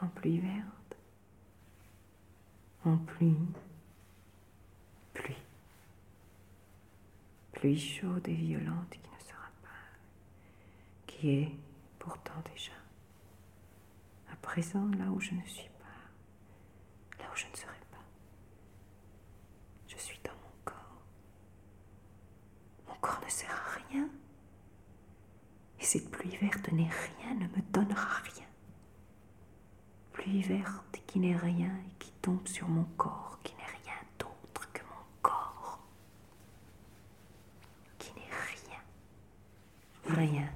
[0.00, 0.96] en pluie verte,
[2.84, 3.36] en pluie,
[5.12, 5.36] pluie,
[7.52, 11.52] pluie chaude et violente qui ne sera pas, qui est
[11.98, 12.72] pourtant déjà,
[14.32, 17.98] à présent là où je ne suis pas, là où je ne serai pas.
[19.88, 21.02] Je suis dans mon corps.
[22.86, 24.08] Mon corps ne sert à rien.
[25.80, 28.47] Et cette pluie verte n'est rien, ne me donnera rien.
[30.18, 34.68] Pluie verte qui n'est rien et qui tombe sur mon corps, qui n'est rien d'autre
[34.72, 35.78] que mon corps.
[38.00, 38.22] Qui n'est
[38.56, 38.80] rien.
[40.16, 40.48] Rien.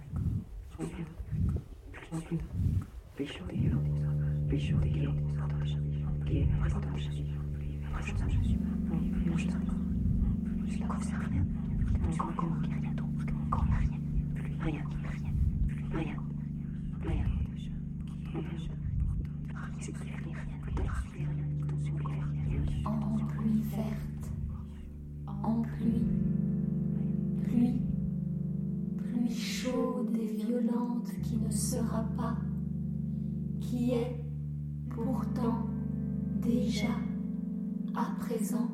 [3.15, 3.71] Pluie chaude et
[31.23, 32.37] qui ne sera pas,
[33.61, 34.25] qui est
[34.91, 35.67] pourtant
[36.41, 36.95] déjà
[37.95, 38.69] à présent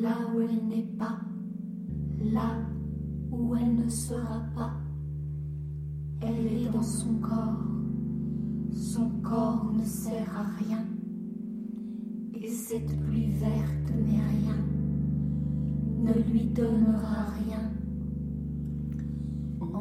[0.00, 1.18] là où elle n'est pas,
[2.32, 2.60] là
[3.30, 4.72] où elle ne sera pas.
[6.20, 7.66] Elle est dans son corps,
[8.72, 10.84] son corps ne sert à rien.
[12.34, 14.56] Et cette pluie verte n'est rien,
[15.98, 17.70] ne lui donnera rien.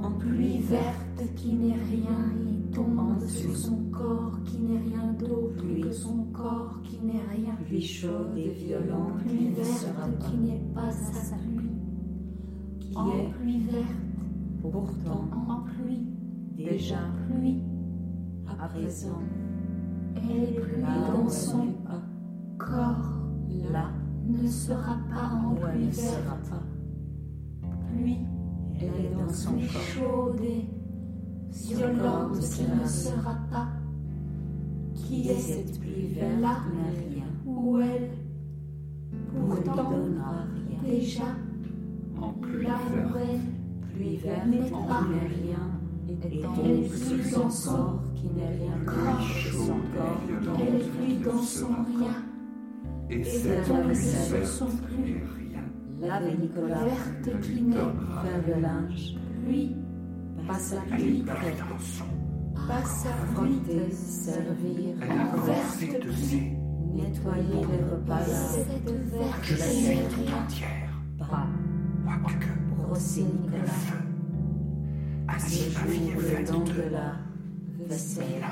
[0.04, 5.64] En pluie verte qui n'est rien, il tombe sur son corps qui n'est rien d'autre
[5.82, 7.54] que son corps qui n'est rien.
[7.66, 11.70] Pluie chaude et violente Pluie verte qui n'est pas sa pluie.
[12.80, 13.86] qui En est pluie verte,
[14.62, 16.08] pourtant en pluie,
[16.58, 17.62] déjà pluie,
[18.48, 19.20] à présent.
[20.16, 21.68] elle est pluie dans son
[22.58, 23.20] corps,
[23.72, 23.92] là
[24.28, 26.50] ne sera pas en pluie verte.
[26.50, 26.64] pas.
[27.88, 28.20] Pluie,
[28.82, 30.66] Elle est dans son pluie corps, chaude et
[31.76, 33.68] violente qui ne sera pas,
[34.96, 36.58] qui est cette pluie verte là
[37.10, 38.10] rien, où elle,
[39.34, 40.80] ne pourtant donnera rien.
[40.92, 41.24] déjà
[42.20, 45.02] En pluie là où verte, elle, Pluie verte N'est qui pas.
[45.10, 45.64] n'est rien,
[46.10, 46.18] et
[46.64, 50.22] Elle plus son dans son corps qui n'est rien que son corps
[50.60, 52.24] elle pluie qui dans ne son rien,
[53.10, 55.41] et et cette tombe pluie sur
[56.02, 59.76] Lave Nicolas, verte qui n'est faire le linge, pluie,
[60.48, 61.24] passe la pluie
[62.68, 66.58] pas sa pluie, frotter, servir, verte de ses.
[66.94, 70.90] nettoyer les repas, cette verte Je suis tout entière.
[71.18, 71.48] bras,
[72.04, 73.64] Moi que brosser Nicolas.
[75.30, 76.74] Ainsi ma vie est faite de.
[76.74, 77.16] de la
[77.88, 78.44] vaisselle,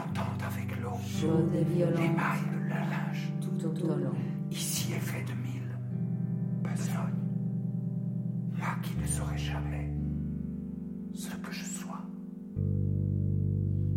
[0.47, 0.97] avec l'eau.
[1.05, 3.33] chaude et violente, L'émail, le linge.
[3.41, 4.13] tout au long.
[4.51, 5.77] Ici est fait de mille.
[6.63, 7.18] Besognes.
[8.83, 9.89] Qui ne saurais jamais
[11.13, 12.01] ce que je sois.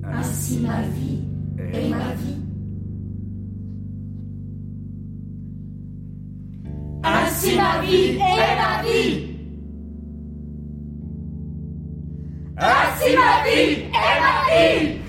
[0.04, 1.20] ainsi ma vie
[1.58, 2.42] est ma vie.
[7.04, 9.36] Ainsi ma vie est ma vie.
[12.56, 15.01] Ainsi ma vie est ma vie.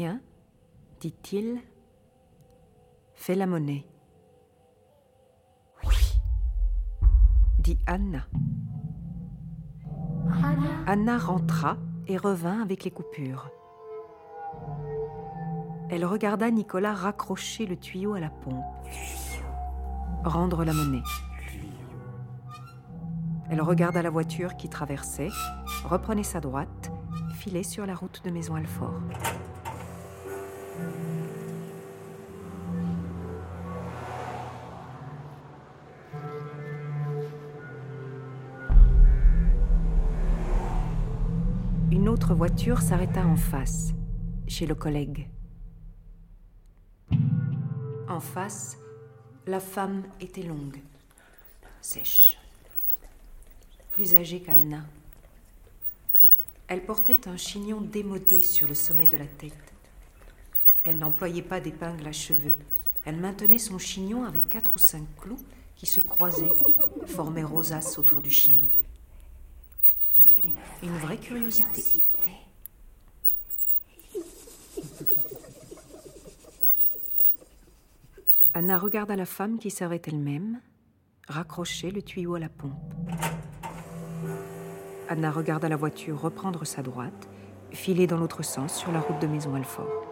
[0.00, 0.22] Tiens,
[1.00, 1.60] dit-il,
[3.12, 3.84] fais la monnaie.
[5.84, 6.18] Oui,
[7.58, 8.26] dit Anna.
[10.86, 11.76] Anna, rentra
[12.06, 13.50] et revint avec les coupures.
[15.90, 18.64] Elle regarda Nicolas raccrocher le tuyau à la pompe.
[20.24, 21.02] Rendre la monnaie.
[23.50, 25.28] Elle regarda la voiture qui traversait,
[25.84, 26.90] reprenait sa droite,
[27.34, 29.02] filait sur la route de Maison Alfort.
[41.90, 43.92] Une autre voiture s'arrêta en face,
[44.46, 45.28] chez le collègue.
[48.08, 48.78] En face,
[49.46, 50.78] la femme était longue.
[51.80, 52.38] sèche.
[53.90, 54.84] Plus âgée qu'Anna.
[56.68, 59.69] Elle portait un chignon démodé sur le sommet de la tête.
[60.84, 62.54] Elle n'employait pas d'épingle à cheveux.
[63.04, 65.38] Elle maintenait son chignon avec quatre ou cinq clous
[65.76, 66.52] qui se croisaient,
[67.06, 68.66] formaient rosaces autour du chignon.
[70.82, 72.02] Une vraie curiosité.
[78.52, 80.60] Anna regarda la femme qui servait elle-même,
[81.28, 82.72] raccrocher le tuyau à la pompe.
[85.08, 87.28] Anna regarda la voiture reprendre sa droite,
[87.70, 90.09] filer dans l'autre sens sur la route de Maison Alfort.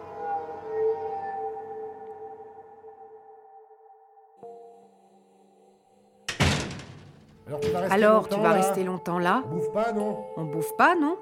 [7.49, 9.91] Alors tu vas rester Alors, longtemps tu vas là rester longtemps là On bouffe pas,
[9.91, 11.17] non On bouffe pas, non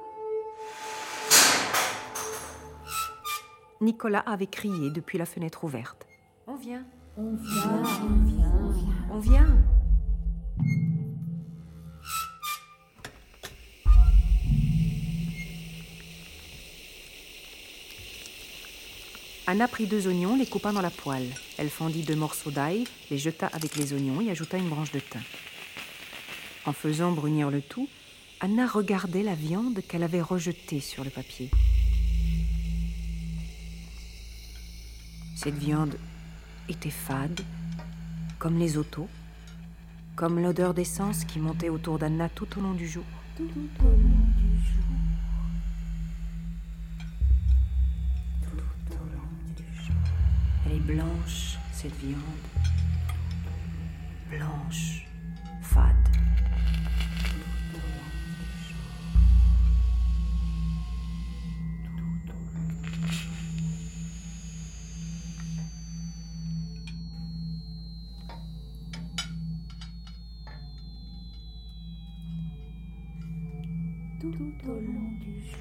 [3.79, 6.05] Nicolas avait crié depuis la fenêtre ouverte.
[6.47, 6.83] On vient.
[7.15, 9.05] On vient, on vient, on vient.
[9.13, 9.47] On vient.
[19.45, 21.29] Anna prit deux oignons, les coupa dans la poêle.
[21.57, 24.99] Elle fendit deux morceaux d'ail, les jeta avec les oignons et ajouta une branche de
[24.99, 25.21] thym.
[26.67, 27.87] En faisant brunir le tout,
[28.41, 31.49] Anna regardait la viande qu'elle avait rejetée sur le papier.
[35.37, 35.95] Cette viande
[36.67, 37.39] était fade,
[38.37, 39.07] comme les autos,
[40.17, 43.05] comme l'odeur d'essence qui montait autour d'Anna tout au long du jour.
[50.65, 52.21] Elle est blanche, cette viande.
[54.29, 55.06] Blanche,
[74.19, 74.33] tout
[74.65, 75.59] au long du jour.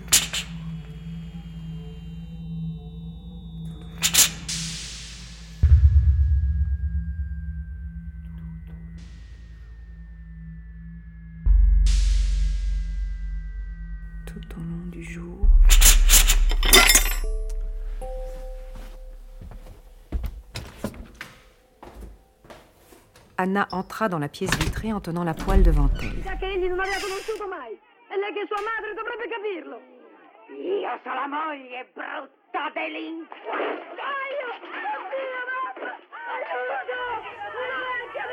[14.25, 15.47] Tout au long du jour.
[23.39, 26.25] Anna entra dans la pièce vitrée en tenant la poêle devant elle.
[28.57, 29.81] Sua madre dovrebbe capirlo.
[30.49, 34.01] Io sono la moglie brutta delinquente.
[34.01, 34.69] Aiuto!
[34.97, 35.93] Oddio, mamma!
[36.33, 37.01] Aiuto!
[37.61, 38.25] Una vecchia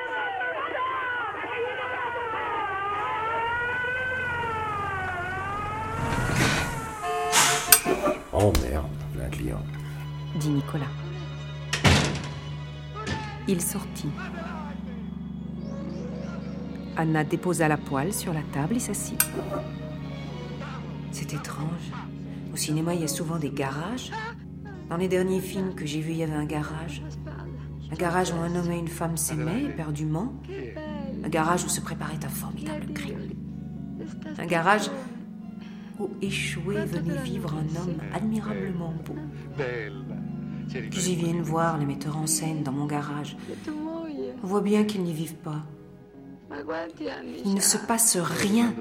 [8.32, 9.66] Oh merde, j'ai un client.
[10.36, 10.94] dit Nicolas.
[13.48, 14.12] Il sortit.
[16.96, 19.20] Anna déposa la poêle sur la table et s'assit.
[21.14, 21.92] C'est étrange.
[22.52, 24.12] Au cinéma, il y a souvent des garages.
[24.90, 27.04] Dans les derniers films que j'ai vus, il y avait un garage.
[27.92, 30.34] Un garage où un homme et une femme s'aimaient éperdument.
[31.24, 33.30] Un garage où se préparait un formidable crime.
[34.40, 34.90] Un garage
[36.00, 39.16] où échoué venait vivre un homme admirablement beau.
[40.68, 43.38] Qu'ils y viennent voir les metteurs en scène dans mon garage.
[44.44, 45.64] On voit bien qu'ils n'y vivent pas.
[47.46, 48.74] Il ne se passe rien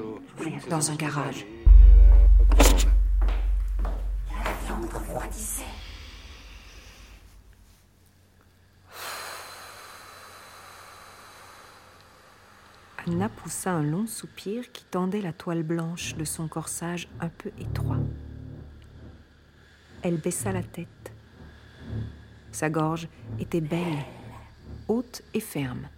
[0.70, 1.46] dans un garage.
[13.06, 17.50] Anna poussa un long soupir qui tendait la toile blanche de son corsage un peu
[17.58, 17.98] étroit.
[20.02, 21.12] Elle baissa la tête.
[22.52, 24.04] Sa gorge était belle,
[24.88, 25.88] haute et ferme.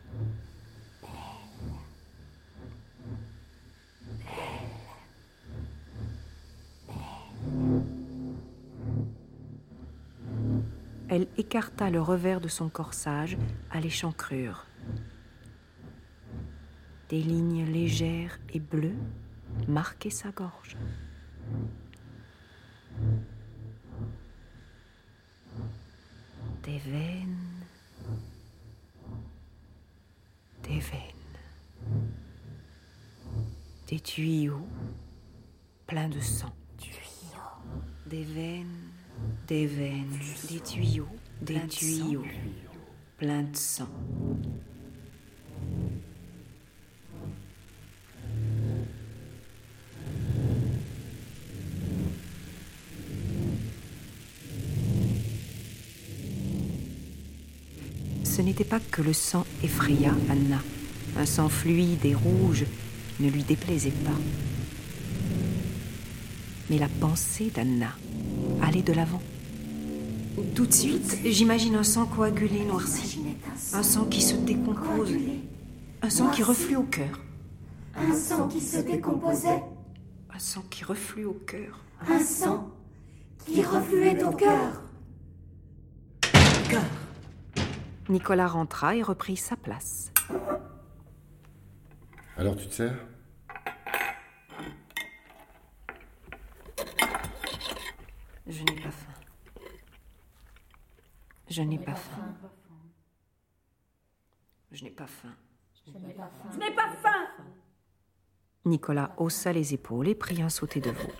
[11.09, 13.37] Elle écarta le revers de son corsage
[13.71, 14.67] à l'échancrure.
[17.09, 18.97] Des lignes légères et bleues
[19.69, 20.77] marquaient sa gorge.
[26.63, 27.37] Des veines,
[30.63, 32.01] des veines,
[33.89, 34.67] des tuyaux
[35.87, 36.55] pleins de sang.
[38.07, 38.94] Des veines,
[39.47, 40.19] des veines,
[40.51, 41.09] des tuyaux,
[41.43, 42.25] des tuyaux
[43.19, 43.89] pleins de sang.
[58.25, 60.61] Ce n'était pas que le sang effraya Anna.
[61.17, 62.65] Un sang fluide et rouge
[63.21, 64.19] ne lui déplaisait pas.
[66.69, 67.97] Mais la pensée d'Anna
[68.83, 69.23] de l'avant.
[70.55, 73.21] Tout de suite, j'imagine un sang coagulé, noirci.
[73.73, 75.13] Un sang qui se décompose.
[76.03, 77.21] Un sang qui reflue au cœur.
[77.97, 79.63] Un sang qui se décomposait.
[80.35, 81.85] Un sang qui reflue au cœur.
[82.09, 82.71] Un sang
[83.47, 84.83] qui refluait au cœur.
[86.69, 86.83] Cœur.
[88.09, 90.11] Nicolas rentra et reprit sa place.
[92.37, 92.97] Alors tu te sers?
[98.47, 99.13] Je n'ai pas faim.
[101.49, 102.35] Je n'ai pas faim.
[104.71, 105.35] Je n'ai pas faim.
[105.87, 107.29] Je n'ai pas faim
[108.65, 111.13] Nicolas haussa les épaules et prit un sauté de veau.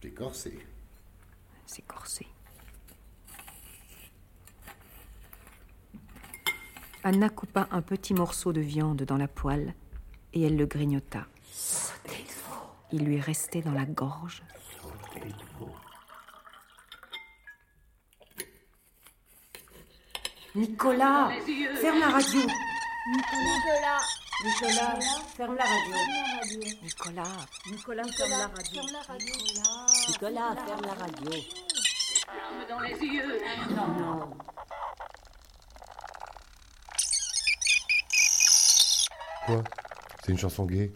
[0.00, 0.64] T'es corsé.
[1.66, 2.26] C'est corsé.
[7.02, 9.74] Anna coupa un petit morceau de viande dans la poêle
[10.36, 11.24] et elle le grignota.
[12.92, 14.42] Il lui restait dans la gorge.
[20.54, 21.30] Nicolas,
[21.80, 22.40] ferme la radio.
[23.08, 24.00] Nicolas,
[24.44, 24.98] Nicolas,
[25.36, 25.96] ferme la radio.
[26.82, 28.82] Nicolas, Nicolas, ferme la radio.
[30.08, 31.30] Nicolas, ferme la radio.
[32.68, 33.40] dans les yeux.
[39.46, 39.62] Quoi?
[40.26, 40.90] C'est une chanson gay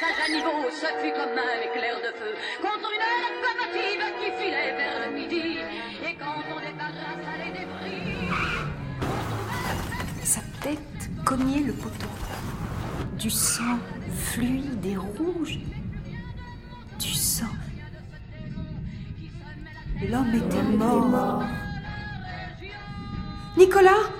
[0.00, 4.74] Pas à niveau, ça fut comme un éclair de feu contre une locomotive qui filait
[4.76, 5.58] vers le midi.
[6.04, 8.32] Et quand on débarrasse les débris.
[10.24, 12.08] sa tête cognait le poteau.
[13.16, 13.78] Du sang
[14.12, 15.60] fluide et rouge.
[16.98, 17.54] Du sang.
[20.02, 21.44] L'homme était mort.
[23.56, 24.13] Nicolas?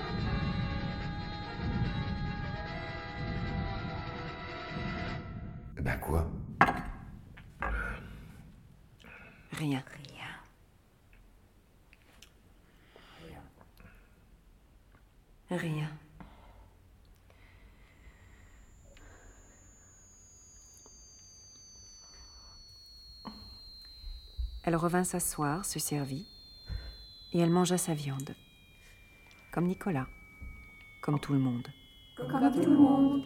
[24.74, 26.26] Elle revint s'asseoir, se servit,
[27.32, 28.34] et elle mangea sa viande.
[29.52, 30.08] Comme Nicolas,
[31.00, 31.68] comme tout le monde.
[32.16, 33.22] Comme tout le monde.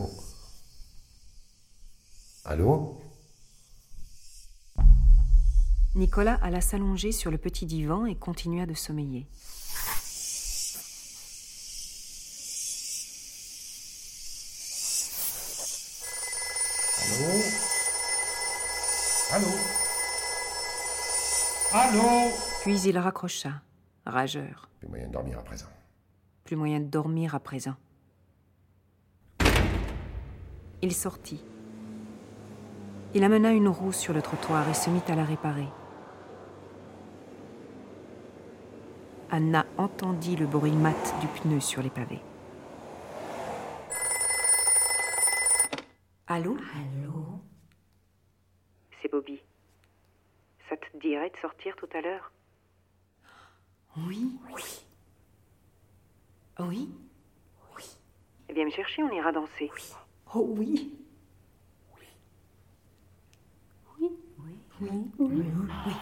[0.00, 0.10] Allô
[2.44, 3.00] Allô
[5.94, 9.26] Nicolas alla s'allonger sur le petit divan et continua de sommeiller.
[17.02, 17.42] Allô
[19.32, 19.48] Allô
[21.72, 23.62] Allô Puis il raccrocha,
[24.06, 24.68] rageur.
[24.78, 25.66] Plus moyen de dormir à présent.
[26.44, 27.74] Plus moyen de dormir à présent.
[30.82, 31.44] Il sortit.
[33.12, 35.68] Il amena une roue sur le trottoir et se mit à la réparer.
[39.30, 42.20] Anna entendit le bruit mat du pneu sur les pavés.
[46.26, 46.56] Allô?
[46.74, 47.40] Allô?
[49.02, 49.40] C'est Bobby.
[50.68, 52.32] Ça te dirait de sortir tout à l'heure?
[53.96, 54.38] Oui.
[54.54, 54.86] Oui.
[56.60, 56.88] Oui
[57.76, 57.84] Oui.
[58.54, 59.70] Viens me chercher, on ira danser.
[59.74, 59.94] Oui.
[60.32, 60.92] Oh oui.
[61.98, 62.06] Oui.
[63.98, 64.10] Oui.
[64.38, 64.52] Oui.
[64.80, 64.88] Oui.
[65.18, 65.28] Oui.
[65.36, 65.92] oui.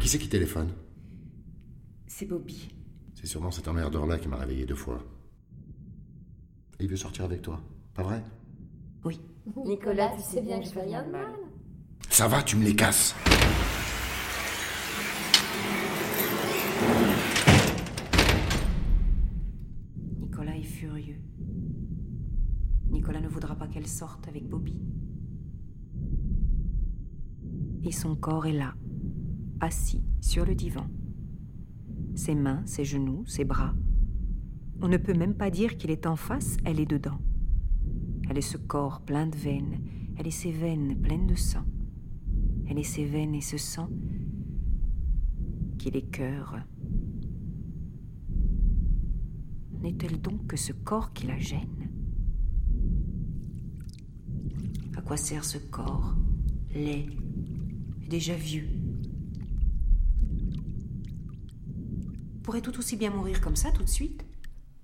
[0.00, 0.72] Qui c'est qui téléphone?
[2.06, 2.68] C'est Bobby.
[3.16, 5.02] C'est sûrement cet emmerdeur-là qui m'a réveillé deux fois.
[6.78, 7.60] Et il veut sortir avec toi,
[7.94, 8.22] pas vrai?
[9.04, 9.18] Oui.
[9.56, 11.32] Nicolas, tu sais bien que je fais rien de mal.
[12.10, 13.14] Ça va, tu me les casses
[20.20, 21.20] Nicolas est furieux.
[22.90, 24.78] Nicolas ne voudra pas qu'elle sorte avec Bobby.
[27.84, 28.74] Et son corps est là,
[29.60, 30.86] assis sur le divan.
[32.14, 33.74] Ses mains, ses genoux, ses bras.
[34.80, 37.18] On ne peut même pas dire qu'il est en face, elle est dedans.
[38.28, 39.80] Elle est ce corps plein de veines,
[40.18, 41.64] elle est ses veines pleines de sang.
[42.68, 43.88] Elle est ses veines et ce sang
[45.78, 46.58] qui les cœurs.
[49.80, 51.90] N'est-elle donc que ce corps qui la gêne?
[54.96, 56.16] À quoi sert ce corps?
[56.74, 57.10] Laid,
[58.02, 58.68] et déjà vieux
[62.42, 64.24] Pourrait tout aussi bien mourir comme ça tout de suite?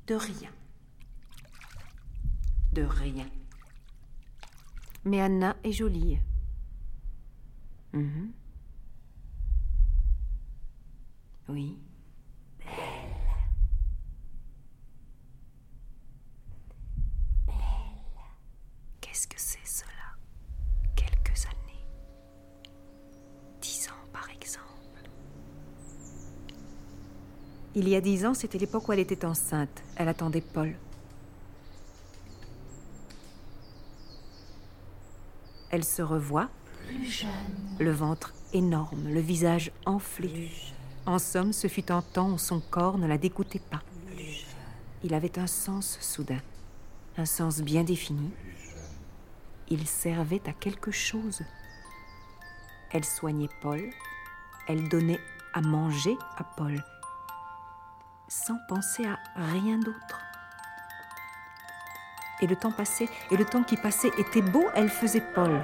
[0.06, 0.50] De rien.
[2.74, 3.26] De rien.
[5.04, 6.18] Mais Anna est jolie.
[7.92, 8.32] Mhm.
[11.48, 11.78] Oui.
[19.00, 20.16] Qu'est-ce que c'est cela?
[20.96, 21.86] Quelques années.
[23.60, 24.64] Dix ans, par exemple.
[27.76, 29.80] Il y a dix ans, c'était l'époque où elle était enceinte.
[29.94, 30.74] Elle attendait Paul.
[35.74, 36.50] Elle se revoit.
[37.80, 40.52] Le ventre énorme, le visage enflé.
[41.04, 43.82] En somme, ce fut un temps où son corps ne la dégoûtait pas.
[45.02, 46.38] Il avait un sens soudain,
[47.16, 48.30] un sens bien défini.
[49.68, 51.42] Il servait à quelque chose.
[52.92, 53.82] Elle soignait Paul,
[54.68, 55.20] elle donnait
[55.54, 56.84] à manger à Paul,
[58.28, 60.23] sans penser à rien d'autre.
[62.40, 65.60] Et le temps passait, et le temps qui passait était beau, elle faisait Paul.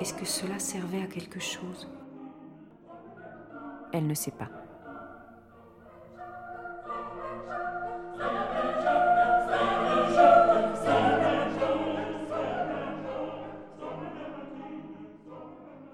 [0.00, 1.88] Est-ce que cela servait à quelque chose?
[3.92, 4.48] Elle ne sait pas.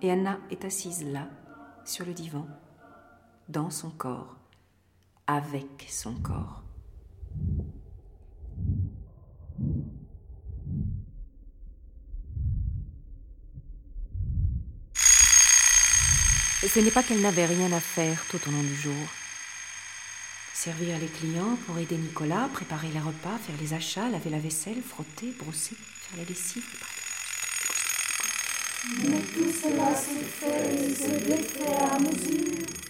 [0.03, 1.27] Et Anna est assise là,
[1.85, 2.47] sur le divan,
[3.49, 4.37] dans son corps,
[5.27, 6.63] avec son corps.
[16.77, 18.93] Ce n'est pas qu'elle n'avait rien à faire tout au long du jour.
[20.53, 24.83] Servir les clients pour aider Nicolas, préparer les repas, faire les achats, laver la vaisselle,
[24.83, 26.65] frotter, brosser, faire la lessive.
[29.05, 32.86] Mais tout cela se fait à mesure.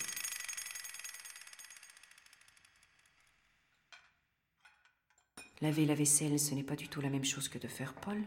[5.62, 8.19] Laver la vaisselle, ce n'est pas du tout la même chose que de faire Paul.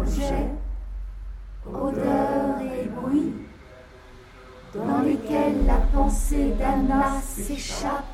[0.05, 0.51] Vieille
[1.67, 3.33] odeurs et bruits
[4.75, 8.10] dans lesquels la pensée d'Anna s'échappe,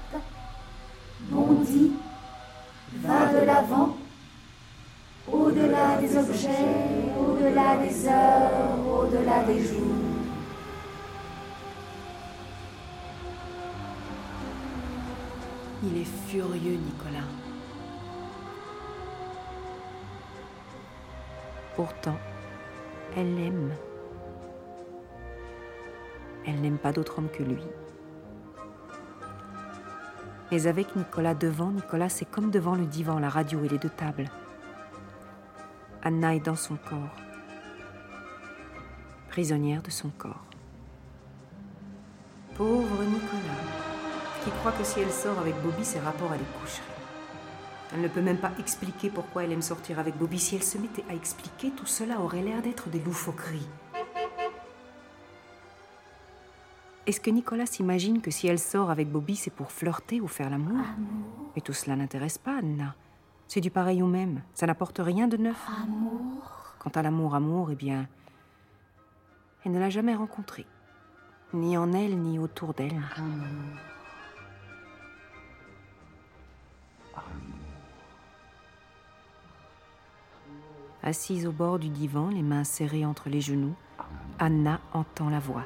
[15.87, 17.27] Il est furieux, Nicolas.
[21.77, 22.17] Pourtant,
[23.17, 23.73] elle l'aime.
[26.45, 27.63] Elle n'aime pas d'autre homme que lui.
[30.51, 33.91] Mais avec Nicolas devant, Nicolas, c'est comme devant le divan, la radio et les deux
[33.91, 34.31] tables.
[36.03, 37.17] Anna est dans son corps,
[39.29, 40.45] prisonnière de son corps.
[42.55, 43.03] Pauvre
[44.67, 46.83] Croit que si elle sort avec Bobby, ses rapports à les coucheries.
[47.95, 50.41] Elle ne peut même pas expliquer pourquoi elle aime sortir avec Bobby.
[50.41, 53.69] Si elle se mettait à expliquer, tout cela aurait l'air d'être des loufoqueries.
[57.07, 60.51] Est-ce que Nicolas s'imagine que si elle sort avec Bobby, c'est pour flirter ou faire
[60.51, 60.85] l'amour?
[61.55, 62.97] Mais tout cela n'intéresse pas Anna.
[63.47, 64.43] C'est du pareil au même.
[64.53, 65.65] Ça n'apporte rien de neuf.
[65.81, 68.09] Amour, Quant à l'amour, amour, eh bien,
[69.65, 70.67] elle ne l'a jamais rencontré.
[71.55, 73.01] Ni en elle, ni autour d'elle.
[81.07, 83.77] Assise au bord du divan, les mains serrées entre les genoux,
[84.41, 85.63] Anna entend la voix.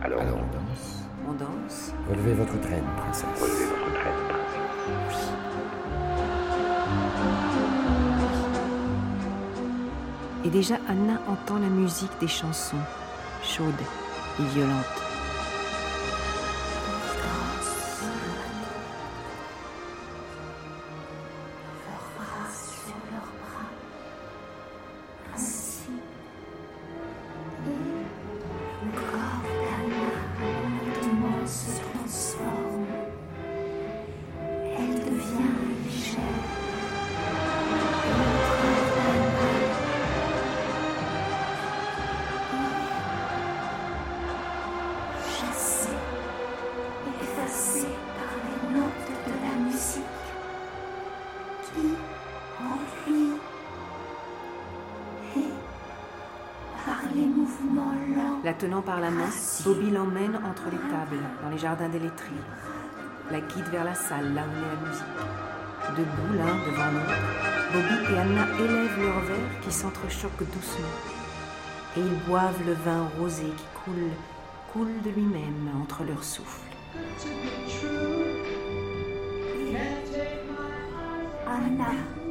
[0.00, 1.04] Alors, on danse.
[1.28, 1.92] On danse.
[2.08, 3.28] Relevez votre traîne, princesse.
[3.38, 5.28] Relevez votre traîne, princesse.
[10.46, 12.80] Et déjà Anna entend la musique des chansons,
[13.42, 13.74] chaude
[14.40, 15.11] et violente.
[58.62, 59.28] Tenant par la main,
[59.64, 62.30] Bobby l'emmène entre les tables, dans les jardins des laiteries.
[63.28, 65.02] La guide vers la salle, là où est la musique.
[65.98, 67.18] Debout l'un devant l'autre,
[67.72, 70.96] Bobby et Anna élèvent leurs verres qui s'entrechoquent doucement.
[71.96, 74.10] Et ils boivent le vin rosé qui coule,
[74.72, 76.60] coule de lui-même entre leurs souffles.
[81.48, 82.21] Anna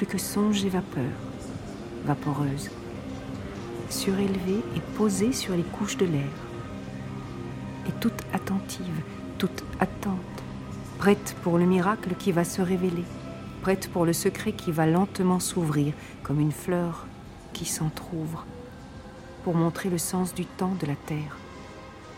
[0.00, 1.12] plus que songe et vapeur,
[2.06, 2.70] vaporeuse,
[3.90, 6.30] surélevée et posée sur les couches de l'air,
[7.86, 9.02] et toute attentive,
[9.36, 10.16] toute attente,
[10.96, 13.04] prête pour le miracle qui va se révéler,
[13.60, 17.06] prête pour le secret qui va lentement s'ouvrir comme une fleur
[17.52, 18.46] qui s'entr'ouvre,
[19.44, 21.36] pour montrer le sens du temps de la terre,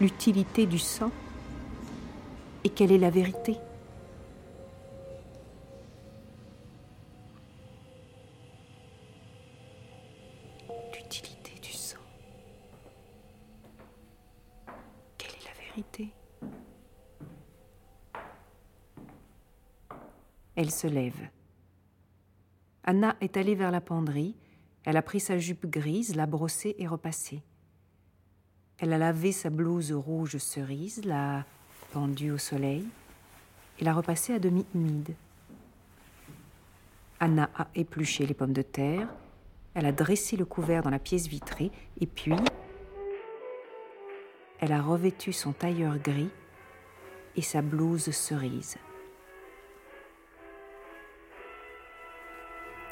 [0.01, 1.11] l'utilité du sang,
[2.63, 3.57] et quelle est la vérité.
[20.63, 21.29] Elle se lève.
[22.85, 24.37] Anna est allée vers la penderie.
[24.85, 27.43] Elle a pris sa jupe grise, l'a brossée et repassée.
[28.79, 31.45] Elle a lavé sa blouse rouge cerise, l'a
[31.93, 32.87] pendue au soleil
[33.81, 35.17] et l'a repassée à demi humide.
[37.19, 39.09] Anna a épluché les pommes de terre,
[39.75, 42.37] elle a dressé le couvert dans la pièce vitrée et puis
[44.61, 46.31] elle a revêtu son tailleur gris
[47.35, 48.77] et sa blouse cerise.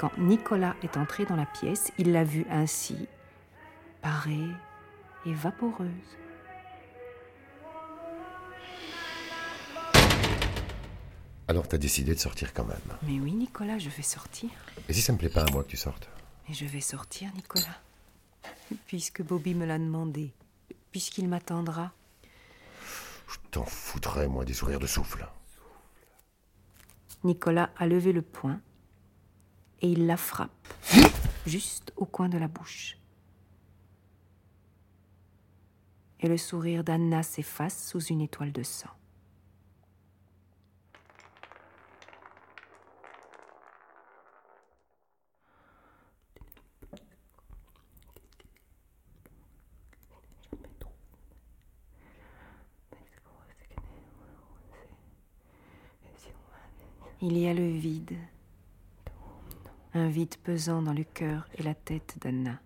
[0.01, 3.07] Quand Nicolas est entré dans la pièce, il l'a vue ainsi,
[4.01, 4.49] parée
[5.27, 5.91] et vaporeuse.
[11.49, 12.79] Alors t'as décidé de sortir quand même.
[13.03, 14.49] Mais oui, Nicolas, je vais sortir.
[14.89, 16.09] Et si ça me plaît pas à moi que tu sortes
[16.49, 17.79] Mais je vais sortir, Nicolas.
[18.87, 20.33] Puisque Bobby me l'a demandé.
[20.93, 21.93] Puisqu'il m'attendra.
[23.29, 25.29] Je t'en foutrais, moi, des sourires de souffle.
[27.23, 28.63] Nicolas a levé le poing
[29.83, 30.51] et il la frappe,
[31.47, 32.99] juste au coin de la bouche.
[36.21, 38.91] Et le sourire d'Anna s'efface sous une étoile de sang.
[57.23, 58.17] Il y a le vide,
[59.95, 62.61] un vide pesant dans le cœur et la tête d'Anna.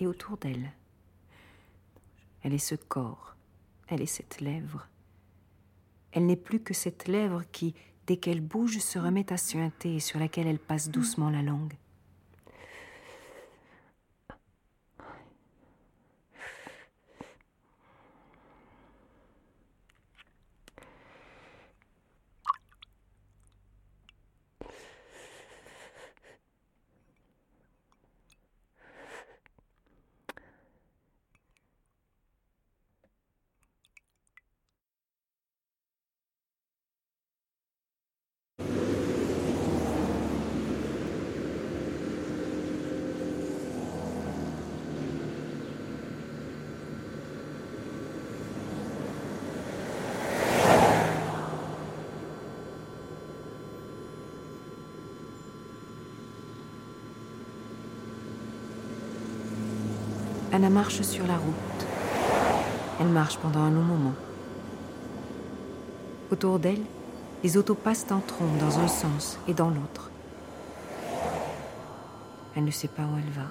[0.00, 0.72] Et autour d'elle,
[2.42, 3.36] elle est ce corps,
[3.88, 4.88] elle est cette lèvre.
[6.12, 7.74] Elle n'est plus que cette lèvre qui,
[8.06, 11.74] dès qu'elle bouge, se remet à suinter et sur laquelle elle passe doucement la langue.
[60.54, 61.86] Anna marche sur la route.
[63.00, 64.14] Elle marche pendant un long moment.
[66.30, 66.84] Autour d'elle,
[67.42, 70.12] les autos passent en trombe dans un sens et dans l'autre.
[72.54, 73.50] Elle ne sait pas où elle va.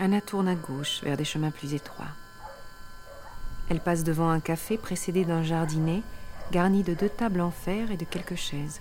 [0.00, 2.16] Anna tourne à gauche vers des chemins plus étroits.
[3.68, 6.02] Elle passe devant un café précédé d'un jardinet
[6.50, 8.80] garni de deux tables en fer et de quelques chaises.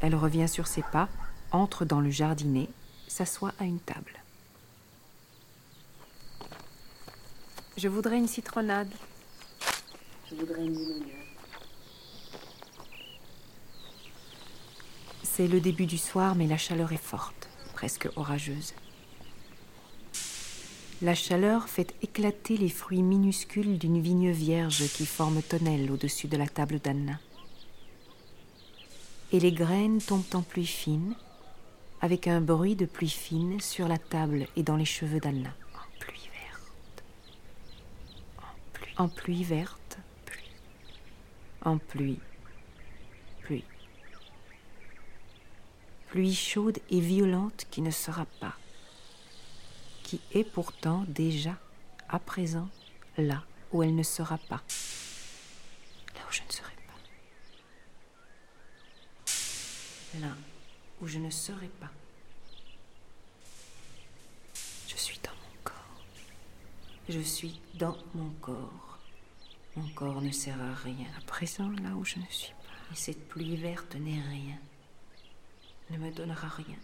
[0.00, 1.08] Elle revient sur ses pas,
[1.52, 2.68] entre dans le jardinet,
[3.06, 4.20] s'assoit à une table.
[7.76, 8.92] Je voudrais une citronnade.
[10.28, 11.08] Je voudrais une limonade.
[15.22, 18.74] C'est le début du soir, mais la chaleur est forte, presque orageuse.
[21.02, 26.36] La chaleur fait éclater les fruits minuscules d'une vigne vierge qui forme tonnelle au-dessus de
[26.36, 27.18] la table d'Anna
[29.32, 31.14] et les graines tombent en pluie fine,
[32.00, 35.54] avec un bruit de pluie fine sur la table et dans les cheveux d'Anna.
[35.74, 37.04] En pluie verte.
[38.38, 39.98] En pluie, en pluie verte.
[40.24, 40.50] Pluie.
[41.62, 42.18] En pluie.
[43.42, 43.64] Pluie.
[46.08, 48.54] Pluie chaude et violente qui ne sera pas.
[50.02, 51.56] Qui est pourtant déjà,
[52.08, 52.68] à présent,
[53.16, 54.62] là où elle ne sera pas.
[56.16, 56.69] Là où je ne serai
[60.18, 60.34] là
[61.00, 61.90] où je ne serai pas.
[64.88, 66.02] Je suis dans mon corps.
[67.08, 68.98] Je suis dans mon corps.
[69.76, 72.92] Mon corps ne sert à rien à présent là où je ne suis pas.
[72.92, 74.58] Et cette pluie verte n'est rien.
[75.90, 76.76] Ne me donnera rien.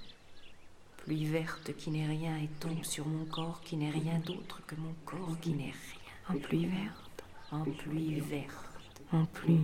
[0.99, 4.77] Pluie verte qui n'est rien et tombe sur mon corps qui n'est rien d'autre que
[4.77, 5.75] mon corps qui n'est rien.
[6.29, 9.61] En pluie verte, en pluie verte, en pluie.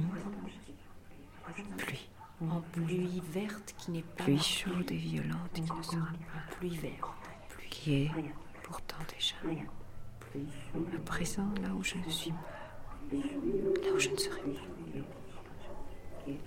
[1.76, 2.08] Pluie
[2.50, 4.24] en pluie verte qui n'est pas.
[4.24, 6.56] Pluie chaude et violente qui ne sera pas.
[6.56, 7.10] Pluie verte.
[7.48, 8.10] Pluie qui est
[8.62, 9.36] pourtant déjà.
[10.74, 12.36] À présent, là où je ne suis pas.
[13.12, 14.60] Là où je ne serai pas.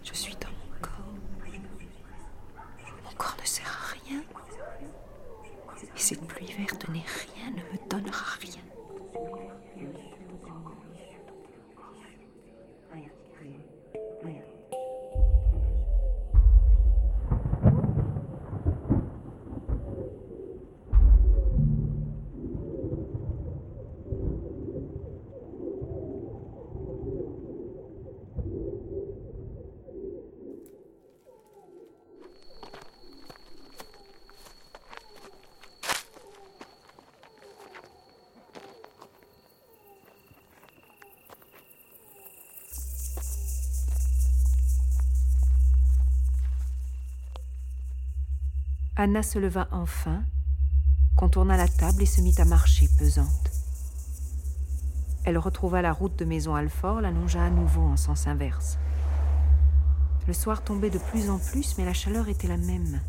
[0.03, 1.13] Je suis dans mon corps.
[3.03, 4.21] Mon corps ne sert à rien.
[5.83, 8.61] Et cette pluie verte n'est rien, ne me donnera rien.
[49.05, 50.23] Anna se leva enfin,
[51.15, 53.51] contourna la table et se mit à marcher pesante.
[55.25, 58.79] Elle retrouva la route de Maison Alfort, la longea à nouveau en sens inverse.
[60.25, 62.99] Le soir tombait de plus en plus, mais la chaleur était la même.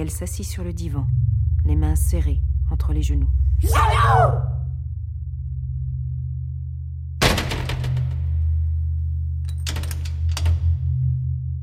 [0.00, 1.06] et elle s'assit sur le divan,
[1.66, 3.28] les mains serrées entre les genoux.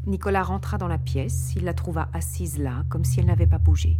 [0.05, 3.57] Nicolas rentra dans la pièce, il la trouva assise là, comme si elle n'avait pas
[3.57, 3.99] bougé.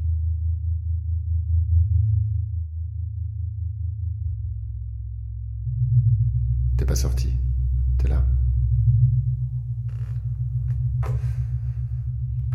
[6.78, 7.34] T'es pas sorti,
[7.98, 8.24] t'es là.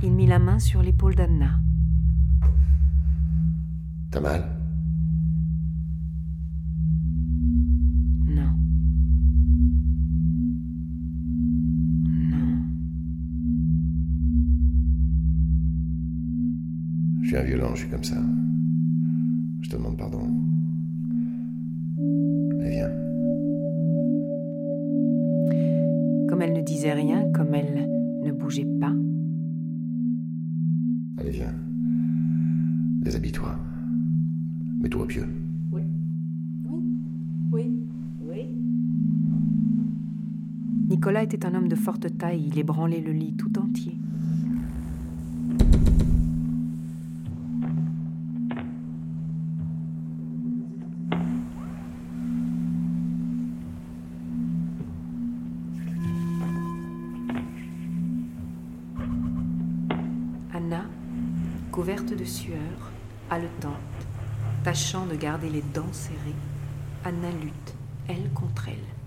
[0.05, 1.59] Il mit la main sur l'épaule d'Anna.
[4.13, 4.45] T'as mal?
[8.29, 8.43] Non.
[12.31, 12.59] Non.
[17.23, 18.17] Je suis un violent, je suis comme ça.
[19.63, 20.29] Je te demande pardon.
[22.61, 22.91] Allez, viens.
[26.29, 27.89] Comme elle ne disait rien, comme elle
[28.23, 28.93] ne bougeait pas,
[41.03, 43.97] Nicolas était un homme de forte taille, il ébranlait le lit tout entier.
[60.55, 60.85] Anna,
[61.73, 62.57] couverte de sueur,
[63.29, 63.73] haletante,
[64.63, 66.17] tâchant de garder les dents serrées,
[67.05, 67.75] Anna lutte,
[68.07, 69.02] elle contre elle.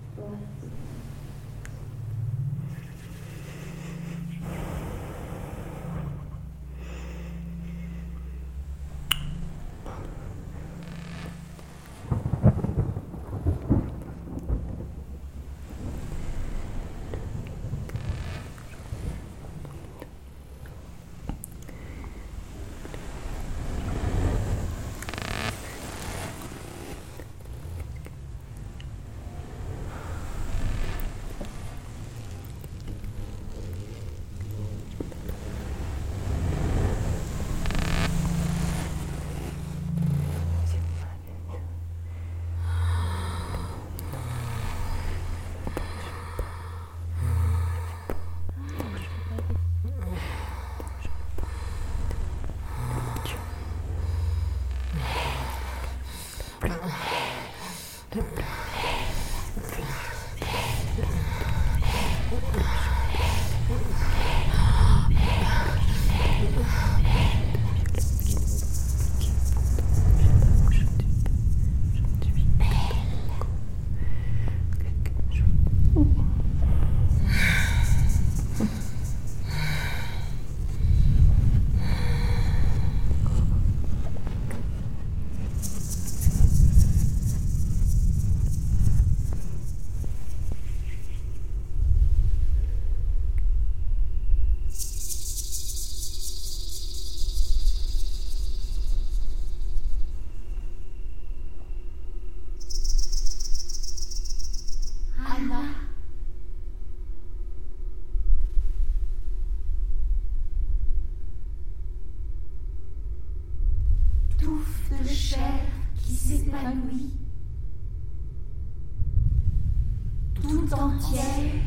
[120.96, 121.62] Tout entière.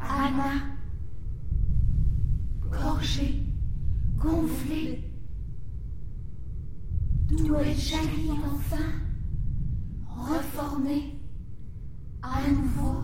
[0.00, 0.76] Anna.
[2.70, 3.42] Gorgée.
[4.16, 5.10] Gonflée.
[7.28, 8.76] D'où elle jaillit enfin.
[10.06, 11.20] Reformée.
[12.22, 13.02] À nouveau.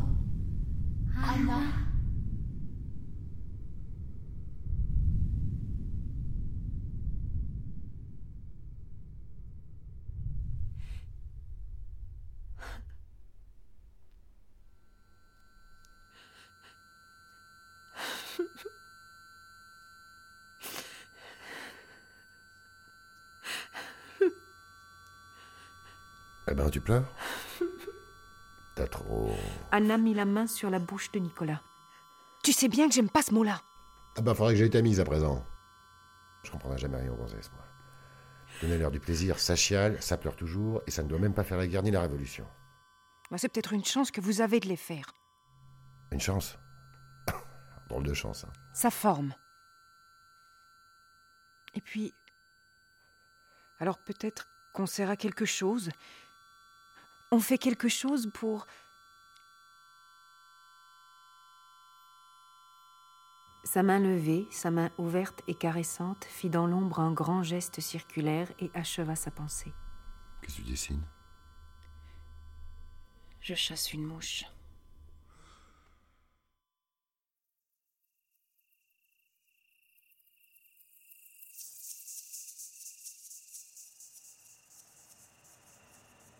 [1.16, 1.85] Anna.
[26.55, 27.12] Eh ben, tu pleures
[28.77, 29.35] T'as trop...
[29.73, 31.61] Anna mit la main sur la bouche de Nicolas.
[32.45, 33.61] Tu sais bien que j'aime pas ce mot-là.
[34.17, 35.45] Ah bah, faudrait que j'aie ta mise à présent.
[36.45, 37.64] Je comprendrai jamais rien aux gonzesses, moi.
[38.62, 41.59] Donner-leur du plaisir, ça chiale, ça pleure toujours, et ça ne doit même pas faire
[41.59, 42.47] la guerre ni la révolution.
[43.33, 45.12] Bah, C'est peut-être une chance que vous avez de les faire.
[46.12, 46.57] Une chance?
[47.89, 48.53] Drôle de chance, hein.
[48.74, 49.35] Ça forme.
[51.74, 52.14] Et puis.
[53.81, 55.91] Alors peut-être qu'on sert à quelque chose.
[57.35, 58.68] On fait quelque chose pour.
[63.64, 68.47] Sa main levée, sa main ouverte et caressante, fit dans l'ombre un grand geste circulaire
[68.61, 69.74] et acheva sa pensée.
[70.43, 71.03] Qu'est-ce que tu dessines?
[73.41, 74.45] Je chasse une mouche.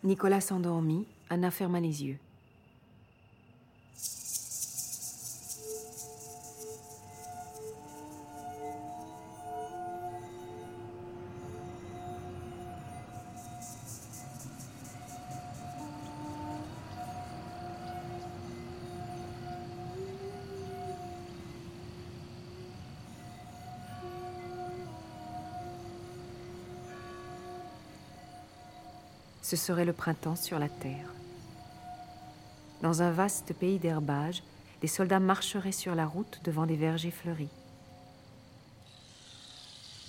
[0.05, 2.19] Nicolas s'endormit, Anna ferma les yeux.
[29.45, 31.13] Ce serait le printemps sur la terre.
[32.81, 34.43] Dans un vaste pays d'herbage,
[34.81, 37.51] des soldats marcheraient sur la route devant des vergers fleuris.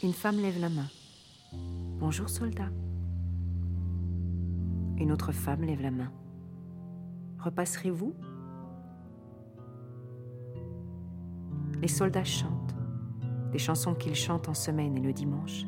[0.04, 0.88] Une femme lève la main.
[2.00, 2.70] Bonjour soldat.
[4.98, 6.14] Une autre femme lève la main.
[7.40, 8.14] Repasserez-vous?
[11.82, 12.74] Les soldats chantent,
[13.52, 15.66] des chansons qu'ils chantent en semaine et le dimanche,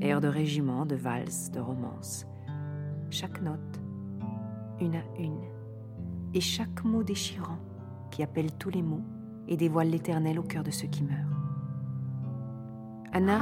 [0.00, 2.24] airs de régiment, de valse, de romance.
[3.10, 3.80] Chaque note,
[4.80, 5.40] une à une,
[6.34, 7.58] et chaque mot déchirant
[8.10, 9.04] qui appelle tous les mots
[9.48, 11.38] et dévoile l'éternel au cœur de ceux qui meurent.
[13.12, 13.40] Anna,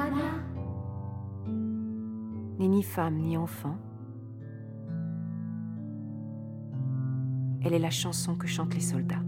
[2.59, 3.77] n'est ni femme ni enfant.
[7.63, 9.26] Elle est la chanson que chantent les soldats.